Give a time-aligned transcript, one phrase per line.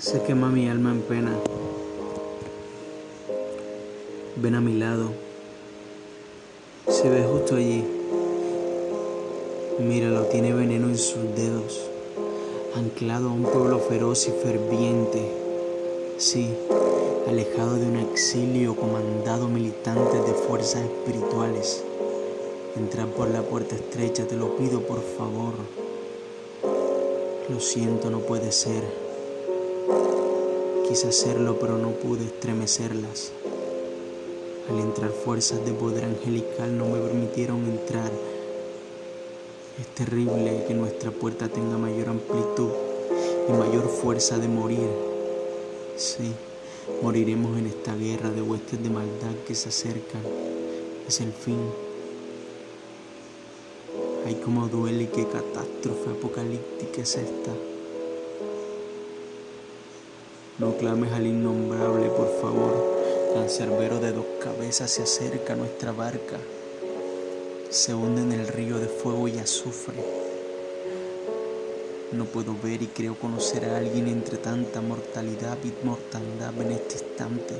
[0.00, 1.36] Se quema mi alma en pena.
[4.36, 5.10] Ven a mi lado.
[6.88, 7.84] Se ve justo allí.
[9.78, 11.82] Míralo, tiene veneno en sus dedos,
[12.74, 15.20] anclado a un pueblo feroz y ferviente.
[16.16, 16.48] Sí,
[17.28, 21.84] alejado de un exilio comandado militantes de fuerzas espirituales.
[22.74, 25.52] Entrar por la puerta estrecha, te lo pido por favor.
[27.50, 29.09] Lo siento, no puede ser.
[30.88, 33.32] Quise hacerlo, pero no pude estremecerlas.
[34.68, 38.10] Al entrar fuerzas de poder angelical no me permitieron entrar.
[39.80, 42.70] Es terrible que nuestra puerta tenga mayor amplitud
[43.48, 44.88] y mayor fuerza de morir.
[45.96, 46.32] Sí,
[47.02, 50.22] moriremos en esta guerra de huestes de maldad que se acercan.
[51.08, 51.58] Es el fin.
[54.26, 57.52] Ay, cómo duele y qué catástrofe apocalíptica es esta.
[60.58, 63.00] No clames al innombrable, por favor.
[63.34, 66.36] Cancerbero de dos cabezas se acerca a nuestra barca.
[67.70, 69.94] Se hunde en el río de fuego y azufre.
[72.12, 76.94] No puedo ver y creo conocer a alguien entre tanta mortalidad y mortandad en este
[76.94, 77.54] instante.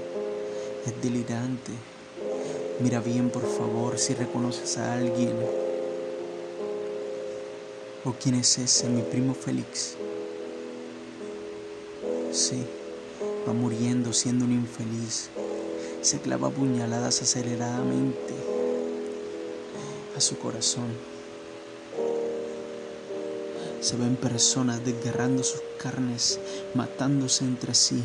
[0.84, 1.72] Es delirante.
[2.80, 5.36] Mira bien, por favor, si reconoces a alguien.
[8.04, 8.88] ¿O quién es ese?
[8.88, 9.96] Mi primo Félix.
[12.32, 12.64] Sí,
[13.46, 15.30] va muriendo siendo un infeliz.
[16.02, 18.34] Se clava puñaladas aceleradamente
[20.16, 20.88] a su corazón.
[23.80, 26.38] Se ven personas desgarrando sus carnes,
[26.74, 28.02] matándose entre sí.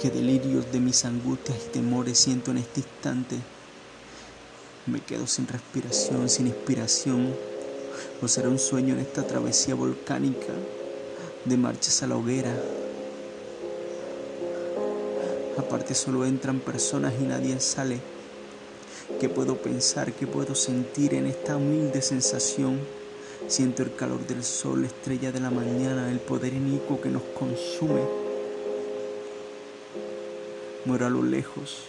[0.00, 3.36] Qué delirios de mis angustias y temores siento en este instante.
[4.86, 7.34] Me quedo sin respiración, sin inspiración.
[8.20, 10.52] ¿O será un sueño en esta travesía volcánica
[11.44, 12.54] de marchas a la hoguera?
[15.58, 17.98] Aparte solo entran personas y nadie sale.
[19.20, 20.12] ¿Qué puedo pensar?
[20.12, 22.78] ¿Qué puedo sentir en esta humilde sensación?
[23.46, 28.02] Siento el calor del sol, estrella de la mañana, el poder inicuo que nos consume.
[30.86, 31.84] Muero a lo lejos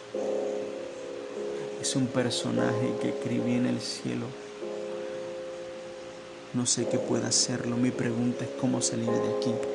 [1.81, 4.25] es un personaje que escribí en el cielo.
[6.55, 7.75] No sé qué pueda hacerlo.
[7.75, 9.75] Mi pregunta es cómo salir de aquí.